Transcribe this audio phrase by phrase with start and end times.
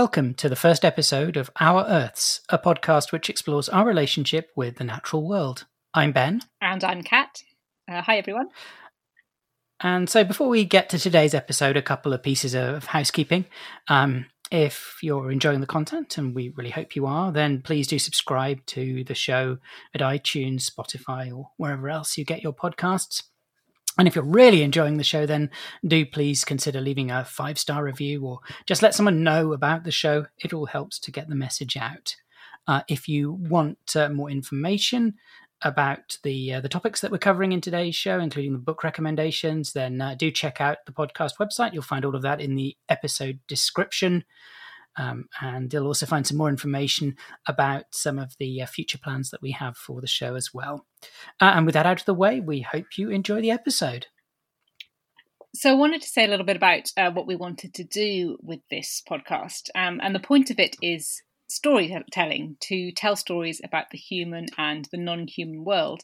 [0.00, 4.76] Welcome to the first episode of Our Earths, a podcast which explores our relationship with
[4.76, 5.66] the natural world.
[5.92, 6.40] I'm Ben.
[6.62, 7.42] And I'm Kat.
[7.86, 8.48] Uh, hi, everyone.
[9.78, 13.44] And so, before we get to today's episode, a couple of pieces of housekeeping.
[13.88, 17.98] Um, if you're enjoying the content, and we really hope you are, then please do
[17.98, 19.58] subscribe to the show
[19.94, 23.24] at iTunes, Spotify, or wherever else you get your podcasts.
[23.98, 25.50] And if you're really enjoying the show, then
[25.86, 29.90] do please consider leaving a five star review or just let someone know about the
[29.90, 30.26] show.
[30.38, 32.16] It all helps to get the message out.
[32.66, 35.14] Uh, if you want uh, more information
[35.62, 39.72] about the uh, the topics that we're covering in today's show, including the book recommendations,
[39.72, 41.72] then uh, do check out the podcast website.
[41.72, 44.24] You'll find all of that in the episode description.
[45.00, 49.30] Um, and you'll also find some more information about some of the uh, future plans
[49.30, 50.84] that we have for the show as well.
[51.40, 54.08] Uh, and with that out of the way, we hope you enjoy the episode.
[55.54, 58.36] So, I wanted to say a little bit about uh, what we wanted to do
[58.42, 59.70] with this podcast.
[59.74, 64.86] Um, and the point of it is storytelling to tell stories about the human and
[64.92, 66.02] the non human world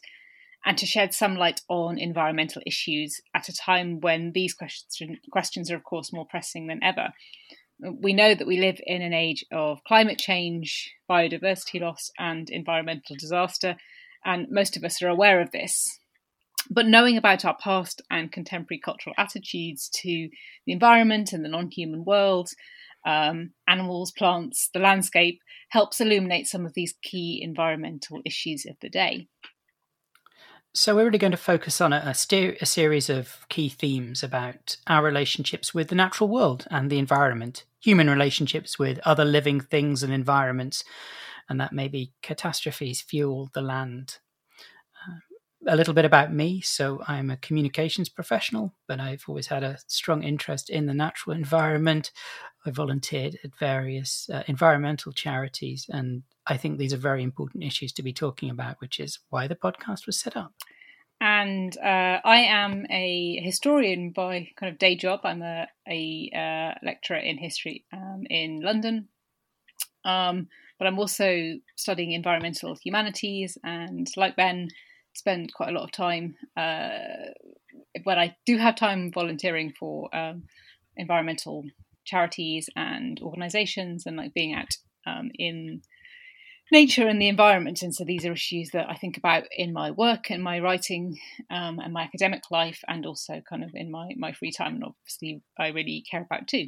[0.65, 5.69] and to shed some light on environmental issues at a time when these question, questions
[5.69, 7.13] are, of course, more pressing than ever.
[7.79, 13.15] We know that we live in an age of climate change, biodiversity loss, and environmental
[13.15, 13.75] disaster,
[14.25, 15.99] and most of us are aware of this.
[16.69, 20.29] But knowing about our past and contemporary cultural attitudes to
[20.65, 22.49] the environment and the non human world
[23.05, 25.39] um, animals, plants, the landscape,
[25.69, 29.27] helps illuminate some of these key environmental issues of the day.
[30.77, 34.77] So, we're really going to focus on a, a, a, series of key themes about
[34.85, 40.03] our relationships with the natural world and the environment, human relationships with other living things
[40.03, 40.83] and environments,
[41.49, 44.19] and that may be catastrophes, fuel, the land,
[45.67, 46.61] a little bit about me.
[46.61, 51.35] So, I'm a communications professional, but I've always had a strong interest in the natural
[51.43, 52.11] environment.
[52.67, 57.91] I volunteered at various uh, environmental charities, and I think these are very important issues
[57.93, 60.53] to be talking about, which is why the podcast was set up.
[61.19, 65.21] And uh, I am a historian by kind of day job.
[65.23, 69.09] I'm a, a uh, lecturer in history um, in London.
[70.05, 70.47] Um,
[70.77, 74.69] but I'm also studying environmental humanities, and like Ben,
[75.15, 77.33] spend quite a lot of time uh,
[78.03, 80.43] when I do have time volunteering for um,
[80.95, 81.65] environmental
[82.05, 84.77] charities and organizations and like being out
[85.07, 85.81] um, in
[86.71, 87.81] nature and the environment.
[87.81, 91.17] And so these are issues that I think about in my work and my writing
[91.49, 94.75] um, and my academic life, and also kind of in my, my free time.
[94.75, 96.67] And obviously, I really care about too.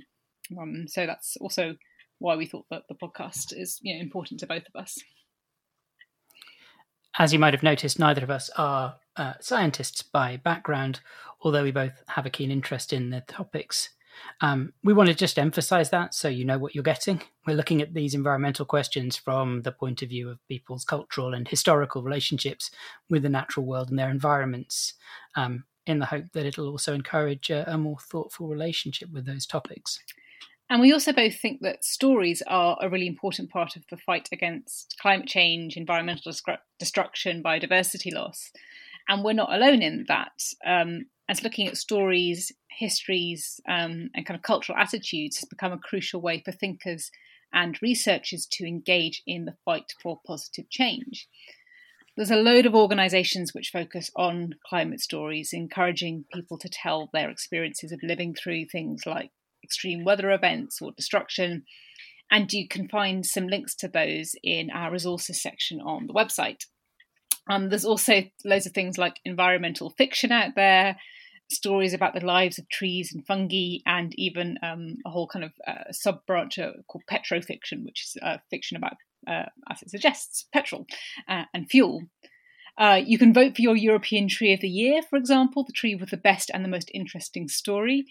[0.59, 1.75] Um, so that's also
[2.19, 4.97] why we thought that the podcast is you know, important to both of us
[7.19, 11.01] as you might have noticed, neither of us are uh, scientists by background,
[11.41, 13.89] although we both have a keen interest in the topics.
[14.41, 17.21] Um, we want to just emphasize that so you know what you're getting.
[17.45, 21.47] We're looking at these environmental questions from the point of view of people's cultural and
[21.47, 22.71] historical relationships
[23.09, 24.93] with the natural world and their environments,
[25.35, 29.45] um, in the hope that it'll also encourage a, a more thoughtful relationship with those
[29.45, 29.99] topics.
[30.69, 34.29] And we also both think that stories are a really important part of the fight
[34.31, 36.31] against climate change, environmental
[36.77, 38.51] destruction, biodiversity loss.
[39.09, 40.31] And we're not alone in that.
[40.65, 45.77] Um, as looking at stories, histories, um, and kind of cultural attitudes has become a
[45.77, 47.11] crucial way for thinkers
[47.51, 51.27] and researchers to engage in the fight for positive change.
[52.15, 57.29] There's a load of organisations which focus on climate stories, encouraging people to tell their
[57.29, 59.31] experiences of living through things like
[59.63, 61.63] extreme weather events or destruction.
[62.29, 66.65] And you can find some links to those in our resources section on the website.
[67.49, 70.97] Um, there's also loads of things like environmental fiction out there,
[71.49, 75.51] stories about the lives of trees and fungi, and even um, a whole kind of
[75.67, 78.93] uh, sub branch called petrofiction, which is uh, fiction about,
[79.27, 80.85] uh, as it suggests, petrol
[81.27, 82.03] uh, and fuel.
[82.77, 85.95] Uh, you can vote for your European Tree of the Year, for example, the tree
[85.95, 88.05] with the best and the most interesting story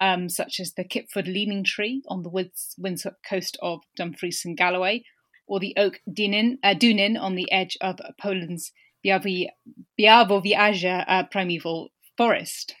[0.00, 5.04] um, such as the Kippford Leaning Tree on the Windsor coast of Dumfries and Galloway,
[5.46, 8.72] or the oak Dunin, uh, Dunin on the edge of Poland's
[9.04, 12.74] Białowieża uh, primeval forest.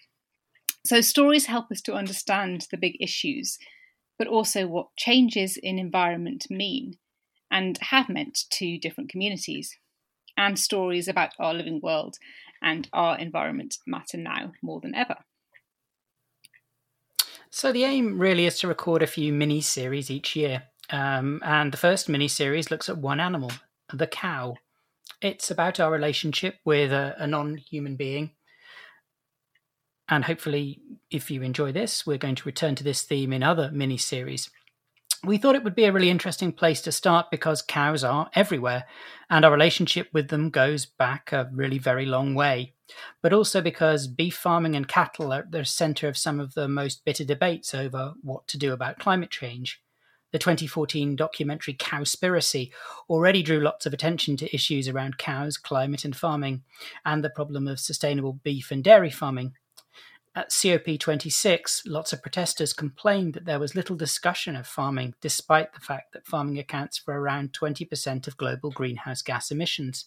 [0.86, 3.58] So stories help us to understand the big issues,
[4.18, 6.98] but also what changes in environment mean
[7.50, 9.76] and have meant to different communities.
[10.36, 12.16] And stories about our living world
[12.60, 15.18] and our environment matter now more than ever.
[17.50, 20.64] So the aim really is to record a few mini series each year.
[20.94, 23.50] Um, and the first mini series looks at one animal,
[23.92, 24.54] the cow.
[25.20, 28.30] It's about our relationship with a, a non human being.
[30.08, 30.80] And hopefully,
[31.10, 34.50] if you enjoy this, we're going to return to this theme in other mini series.
[35.24, 38.84] We thought it would be a really interesting place to start because cows are everywhere
[39.28, 42.74] and our relationship with them goes back a really very long way.
[43.20, 46.68] But also because beef farming and cattle are at the centre of some of the
[46.68, 49.80] most bitter debates over what to do about climate change.
[50.34, 52.72] The 2014 documentary Cowspiracy
[53.08, 56.64] already drew lots of attention to issues around cows, climate, and farming,
[57.04, 59.52] and the problem of sustainable beef and dairy farming.
[60.34, 65.78] At COP26, lots of protesters complained that there was little discussion of farming, despite the
[65.78, 70.06] fact that farming accounts for around 20% of global greenhouse gas emissions.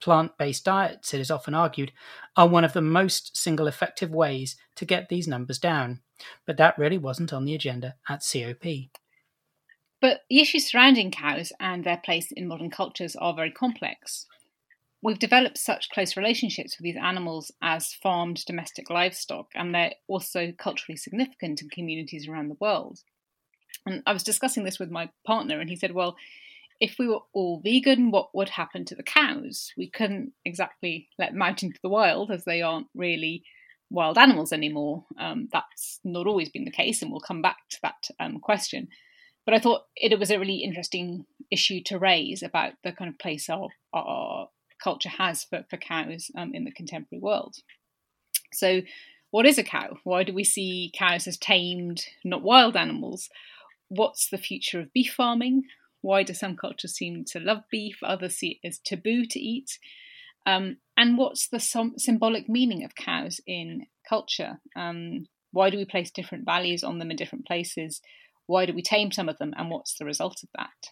[0.00, 1.90] Plant based diets, it is often argued,
[2.36, 6.02] are one of the most single effective ways to get these numbers down,
[6.46, 8.64] but that really wasn't on the agenda at COP.
[10.00, 14.26] But the issues surrounding cows and their place in modern cultures are very complex.
[15.02, 20.52] We've developed such close relationships with these animals as farmed domestic livestock, and they're also
[20.52, 23.00] culturally significant in communities around the world.
[23.86, 26.16] And I was discussing this with my partner, and he said, Well,
[26.80, 29.72] if we were all vegan, what would happen to the cows?
[29.76, 33.42] We couldn't exactly let them out into the wild as they aren't really
[33.90, 35.04] wild animals anymore.
[35.18, 38.88] Um, that's not always been the case, and we'll come back to that um, question.
[39.50, 43.18] But I thought it, was a really interesting issue to raise about the kind of
[43.18, 44.48] place our, our
[44.80, 47.56] culture has for, for cows um, in the contemporary world.
[48.52, 48.82] So,
[49.32, 49.96] what is a cow?
[50.04, 53.28] Why do we see cows as tamed, not wild animals?
[53.88, 55.64] What's the future of beef farming?
[56.00, 59.80] Why do some cultures seem to love beef, others see it as taboo to eat?
[60.46, 64.60] Um, and what's the symbolic meaning of cows in culture?
[64.76, 68.00] Um, why do we place different values on them in different places?
[68.50, 69.54] Why do we tame some of them?
[69.56, 70.90] And what's the result of that?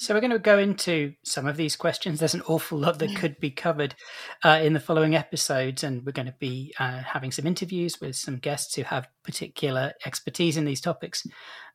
[0.00, 2.20] So we're going to go into some of these questions.
[2.20, 3.96] There's an awful lot that could be covered
[4.44, 8.14] uh, in the following episodes, and we're going to be uh, having some interviews with
[8.14, 11.26] some guests who have particular expertise in these topics.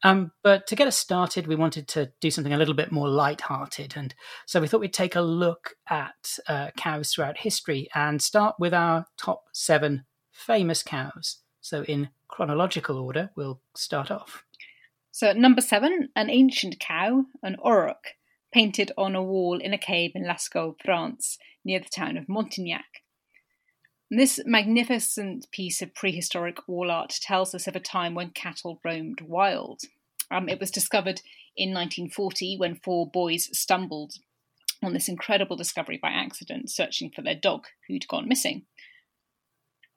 [0.04, 3.10] Um, but to get us started, we wanted to do something a little bit more
[3.10, 8.22] light-hearted, and so we thought we'd take a look at uh, cows throughout history and
[8.22, 11.40] start with our top seven famous cows.
[11.60, 14.44] So in chronological order, we'll start off.
[15.12, 18.16] So at number seven, an ancient cow, an auroch,
[18.52, 23.04] painted on a wall in a cave in Lascaux, France, near the town of Montignac.
[24.10, 29.22] This magnificent piece of prehistoric wall art tells us of a time when cattle roamed
[29.22, 29.82] wild.
[30.32, 31.22] Um, it was discovered
[31.56, 34.16] in 1940 when four boys stumbled
[34.82, 38.66] on this incredible discovery by accident, searching for their dog who'd gone missing.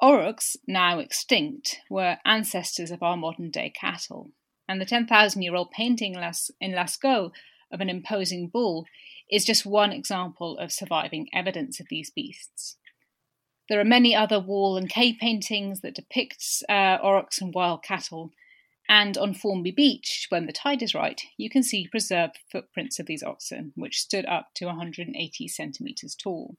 [0.01, 4.33] Aurochs, now extinct, were ancestors of our modern day cattle,
[4.69, 7.33] and the 10,000 year old painting in Lascaux
[7.73, 8.87] of an imposing bull
[9.31, 12.77] is just one example of surviving evidence of these beasts.
[13.69, 18.33] There are many other wall and cave paintings that depict uh, aurochs and wild cattle,
[18.89, 23.07] and on Formby Beach, when the tide is right, you can see preserved footprints of
[23.07, 26.57] these oxen, which stood up to 180 centimetres tall.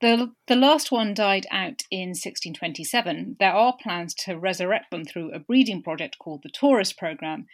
[0.00, 3.36] The, the last one died out in 1627.
[3.38, 7.46] There are plans to resurrect them through a breeding project called the Tauros Programme.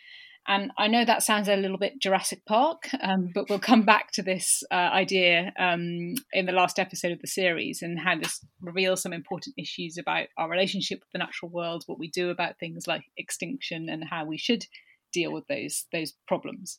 [0.49, 4.11] And I know that sounds a little bit Jurassic Park, um, but we'll come back
[4.13, 8.44] to this uh, idea um, in the last episode of the series and how this
[8.61, 12.59] reveals some important issues about our relationship with the natural world, what we do about
[12.59, 14.65] things like extinction, and how we should
[15.13, 16.79] deal with those those problems.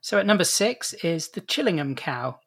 [0.00, 2.38] So at number six is the Chillingham cow.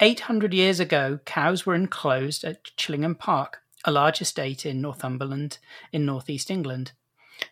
[0.00, 5.58] 800 years ago, cows were enclosed at Chillingham Park, a large estate in Northumberland
[5.90, 6.92] in northeast England.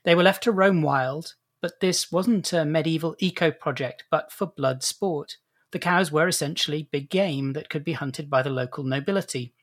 [0.05, 4.47] They were left to roam wild, but this wasn't a medieval eco project, but for
[4.47, 5.39] blood sport.
[5.71, 9.55] The cows were essentially big game that could be hunted by the local nobility.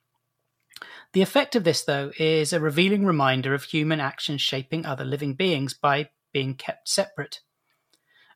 [1.13, 5.35] The effect of this, though, is a revealing reminder of human actions shaping other living
[5.35, 7.41] beings by being kept separate.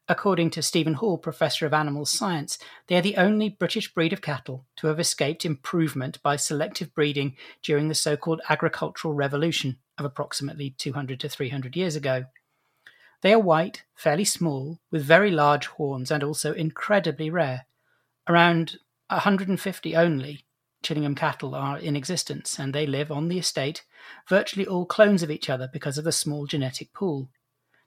[0.08, 4.22] According to Stephen Hall, Professor of Animal Science, they are the only British breed of
[4.22, 10.06] cattle to have escaped improvement by selective breeding during the so called agricultural revolution of
[10.06, 12.26] approximately 200 to 300 years ago.
[13.22, 17.66] They are white, fairly small, with very large horns, and also incredibly rare.
[18.28, 18.78] Around
[19.10, 20.46] 150 only
[20.84, 23.84] Chillingham cattle are in existence, and they live on the estate,
[24.30, 27.30] virtually all clones of each other because of the small genetic pool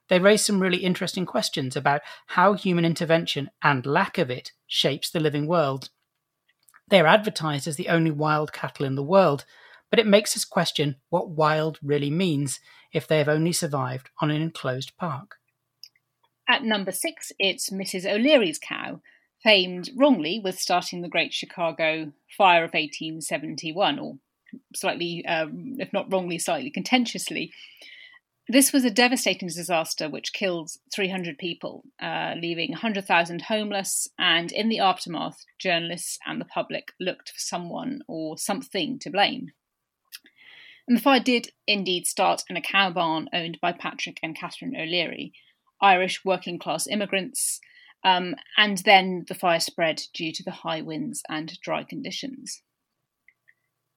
[0.09, 5.11] they raise some really interesting questions about how human intervention and lack of it shapes
[5.11, 5.91] the living world.
[6.88, 9.45] They are advertised as the only wild cattle in the world,
[9.91, 12.61] but it makes us question what wild really means
[12.93, 15.37] if they have only survived on an enclosed park.
[16.49, 18.11] At number six, it's Mrs.
[18.11, 19.03] O'Leary's cow,
[19.43, 24.19] famed wrongly with starting the Great Chicago Fire of 1871, or
[24.75, 27.53] slightly, um, if not wrongly, slightly contentiously.
[28.50, 34.09] This was a devastating disaster which killed 300 people, uh, leaving 100,000 homeless.
[34.19, 39.52] And in the aftermath, journalists and the public looked for someone or something to blame.
[40.87, 44.75] And the fire did indeed start in a cow barn owned by Patrick and Catherine
[44.75, 45.35] O'Leary,
[45.83, 47.61] Irish working class immigrants.
[48.02, 52.62] Um, and then the fire spread due to the high winds and dry conditions.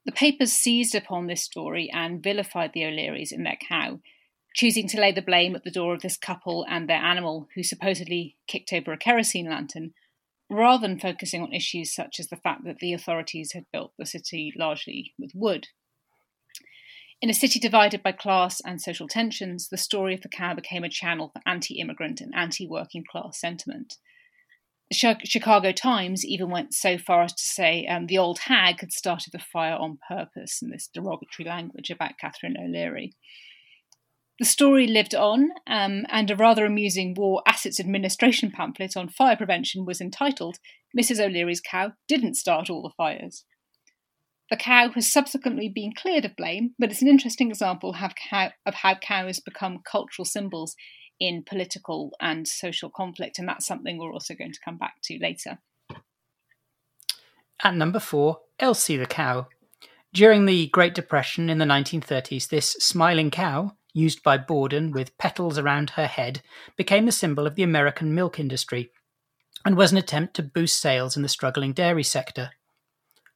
[0.06, 4.00] The papers seized upon this story and vilified the O'Learys in their cow,
[4.54, 7.64] choosing to lay the blame at the door of this couple and their animal, who
[7.64, 9.94] supposedly kicked over a kerosene lantern,
[10.50, 14.06] rather than focusing on issues such as the fact that the authorities had built the
[14.06, 15.68] city largely with wood.
[17.22, 20.84] In a city divided by class and social tensions, the story of the cow became
[20.84, 23.98] a channel for anti immigrant and anti working class sentiment.
[24.90, 28.92] The Chicago Times even went so far as to say um, the old hag had
[28.92, 33.14] started the fire on purpose in this derogatory language about Catherine O'Leary.
[34.42, 39.38] The story lived on, um, and a rather amusing War Assets Administration pamphlet on fire
[39.38, 40.58] prevention was entitled
[41.00, 41.24] Mrs.
[41.24, 43.46] O'Leary's Cow Didn't Start All the Fires.
[44.50, 48.96] The cow has subsequently been cleared of blame, but it's an interesting example of how
[48.96, 50.76] cows become cultural symbols
[51.20, 55.20] in political and social conflict, and that's something we're also going to come back to
[55.22, 55.60] later.
[57.64, 59.50] At number four, Elsie the cow.
[60.12, 65.58] During the Great Depression in the 1930s, this smiling cow used by Borden with petals
[65.58, 66.42] around her head,
[66.76, 68.92] became a symbol of the American milk industry
[69.66, 72.52] and was an attempt to boost sales in the struggling dairy sector.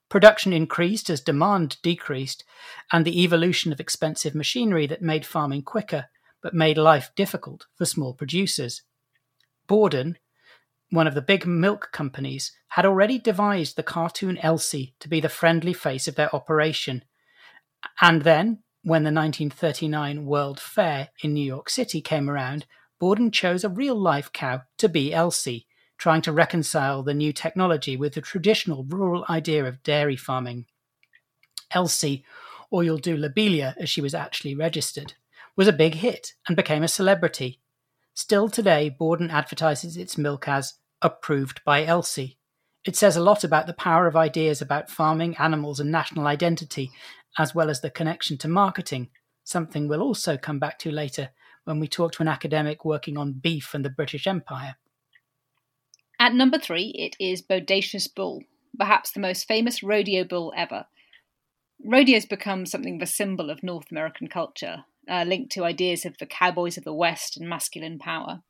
[0.10, 2.44] Production increased as demand decreased,
[2.92, 6.06] and the evolution of expensive machinery that made farming quicker
[6.42, 8.84] but made life difficult for small producers.
[9.68, 10.18] Borden,
[10.92, 15.30] one of the big milk companies, had already devised the cartoon Elsie to be the
[15.30, 17.04] friendly face of their operation.
[18.00, 22.68] And then, when the 1939 World Fair in New York City came around,
[23.00, 25.66] Borden chose a real life cow to be Elsie,
[25.98, 30.68] trying to reconcile the new technology with the traditional rural idea of dairy farming.
[31.72, 32.24] Elsie,
[32.70, 35.16] or you'll do Lobelia as she was actually registered,
[35.56, 37.60] was a big hit and became a celebrity.
[38.14, 42.38] Still today, Borden advertises its milk as approved by Elsie.
[42.86, 46.92] It says a lot about the power of ideas about farming, animals, and national identity,
[47.38, 49.10] as well as the connection to marketing,
[49.44, 51.30] something we'll also come back to later
[51.66, 54.76] when we talk to an academic working on beef and the British Empire.
[56.20, 58.44] At number three, it is Bodacious Bull,
[58.78, 60.86] perhaps the most famous rodeo bull ever.
[61.84, 66.18] Rodeo's become something of a symbol of North American culture, uh, linked to ideas of
[66.18, 68.42] the cowboys of the West and masculine power.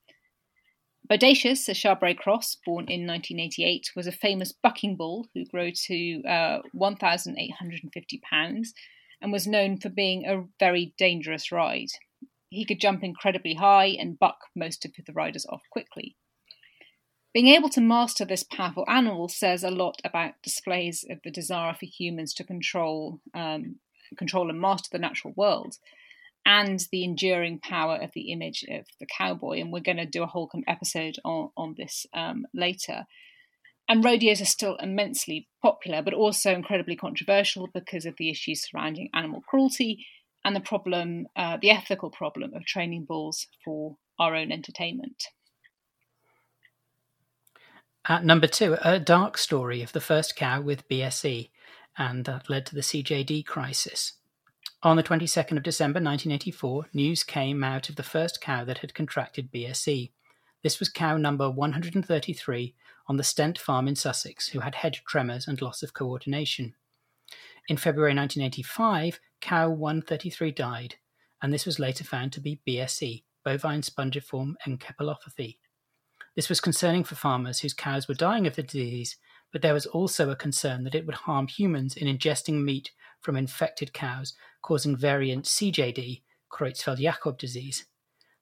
[1.07, 6.23] Bodacious, a Charbray cross born in 1988, was a famous bucking bull who grew to
[6.23, 8.73] uh, 1,850 pounds
[9.21, 11.89] and was known for being a very dangerous ride.
[12.49, 16.15] He could jump incredibly high and buck most of the riders off quickly.
[17.33, 21.73] Being able to master this powerful animal says a lot about displays of the desire
[21.73, 23.75] for humans to control, um,
[24.17, 25.75] control and master the natural world,
[26.45, 29.59] and the enduring power of the image of the cowboy.
[29.59, 33.05] And we're going to do a whole episode on, on this um, later.
[33.89, 39.09] And rodeos are still immensely popular, but also incredibly controversial because of the issues surrounding
[39.13, 40.05] animal cruelty
[40.43, 45.25] and the problem, uh, the ethical problem of training bulls for our own entertainment.
[48.07, 51.49] At number two, a dark story of the first cow with BSE,
[51.97, 54.13] and that led to the CJD crisis.
[54.85, 58.93] On the 22nd of December 1984, news came out of the first cow that had
[58.93, 60.11] contracted BSE.
[60.61, 62.75] This was cow number 133
[63.07, 66.75] on the Stent farm in Sussex, who had head tremors and loss of coordination.
[67.67, 70.95] In February 1985, cow 133 died,
[71.41, 75.57] and this was later found to be BSE, bovine spongiform encephalopathy.
[76.35, 79.17] This was concerning for farmers whose cows were dying of the disease,
[79.51, 82.91] but there was also a concern that it would harm humans in ingesting meat
[83.25, 87.85] from infected cows, causing variant CJD, Creutzfeldt Jakob disease.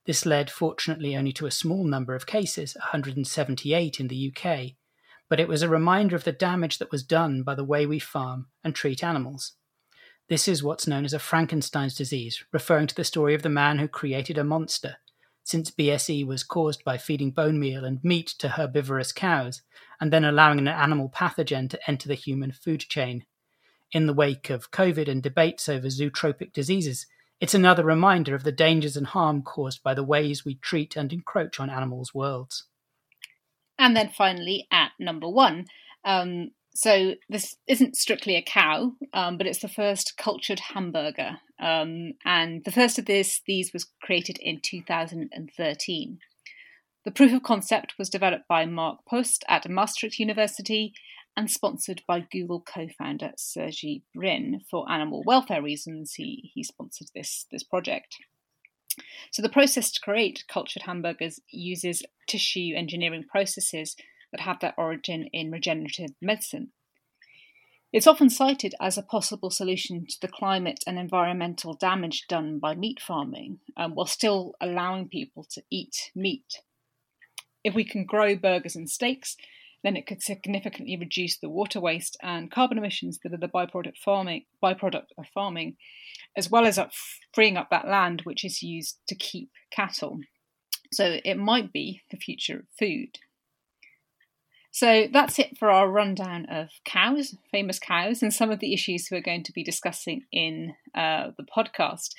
[0.06, 4.74] This led, fortunately, only to a small number of cases, 178 in the UK,
[5.30, 7.98] but it was a reminder of the damage that was done by the way we
[7.98, 9.54] farm and treat animals.
[10.28, 13.80] This is what's known as a Frankenstein's disease, referring to the story of the man
[13.80, 14.98] who created a monster,
[15.46, 19.62] since BSE was caused by feeding bone meal and meat to herbivorous cows,
[20.02, 23.26] and then allowing an animal pathogen to enter the human food chain
[23.94, 27.06] in the wake of COVID and debates over zoonotic diseases,
[27.40, 31.14] it's another reminder of the dangers and harm caused by the ways we treat and
[31.14, 32.66] encroach on animals' worlds.
[33.78, 35.66] And then finally, at number one,
[36.06, 41.38] um, so this isn't strictly a cow, um, but it's the first cultured hamburger.
[41.60, 46.20] Um, and the first of this, these was created in 2013.
[47.06, 50.94] The proof of concept was developed by Mark Post at Maastricht University
[51.36, 56.14] and sponsored by Google co-founder Sergey Brin for animal welfare reasons.
[56.14, 58.18] He he sponsored this this project.
[59.32, 63.96] So the process to create cultured hamburgers uses tissue engineering processes
[64.32, 66.72] that have their origin in regenerative medicine.
[67.92, 72.74] It's often cited as a possible solution to the climate and environmental damage done by
[72.74, 76.62] meat farming, um, while still allowing people to eat meat.
[77.64, 79.38] If we can grow burgers and steaks,
[79.84, 83.98] then it could significantly reduce the water waste and carbon emissions that are the byproduct
[84.04, 85.76] farming byproduct of farming,
[86.38, 86.92] as well as up
[87.34, 90.20] freeing up that land which is used to keep cattle.
[90.92, 93.20] So it might be the future of food.
[94.72, 99.10] So that's it for our rundown of cows, famous cows, and some of the issues
[99.12, 102.10] we're going to be discussing in uh, the podcast.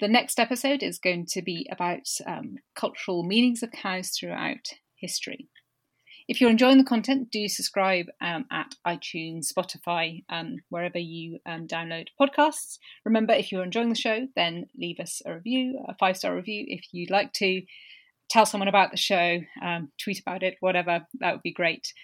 [0.00, 5.48] The next episode is going to be about um, cultural meanings of cows throughout history.
[6.28, 11.66] If you're enjoying the content, do subscribe um, at iTunes, Spotify, um, wherever you um,
[11.66, 12.76] download podcasts.
[13.06, 16.66] Remember, if you're enjoying the show, then leave us a review, a five star review
[16.68, 17.62] if you'd like to
[18.28, 21.94] tell someone about the show, um, tweet about it, whatever, that would be great.